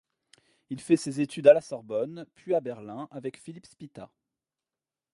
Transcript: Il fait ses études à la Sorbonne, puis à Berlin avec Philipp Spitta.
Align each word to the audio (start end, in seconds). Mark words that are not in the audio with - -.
Il 0.71 0.81
fait 0.81 0.97
ses 0.97 1.21
études 1.21 1.45
à 1.45 1.53
la 1.53 1.61
Sorbonne, 1.61 2.25
puis 2.33 2.55
à 2.55 2.59
Berlin 2.59 3.07
avec 3.11 3.37
Philipp 3.39 3.67
Spitta. 3.67 4.09